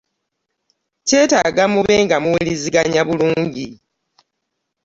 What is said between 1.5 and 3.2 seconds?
mube nga muwuliziganya